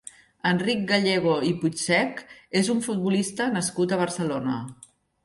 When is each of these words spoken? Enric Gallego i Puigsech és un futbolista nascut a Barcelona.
Enric 0.51 0.79
Gallego 0.91 1.35
i 1.49 1.51
Puigsech 1.63 2.23
és 2.63 2.71
un 2.75 2.81
futbolista 2.87 3.49
nascut 3.59 3.95
a 3.95 4.01
Barcelona. 4.01 4.57